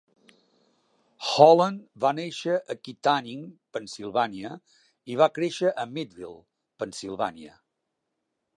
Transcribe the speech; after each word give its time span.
Holland 1.31 1.83
va 2.05 2.11
néixer 2.19 2.55
a 2.73 2.75
Kittanning, 2.87 3.43
Pennsilvània 3.77 4.55
i 5.15 5.19
va 5.23 5.31
créixer 5.37 5.75
a 5.85 5.89
Meadville, 5.93 6.41
Pennsilvània. 6.81 7.55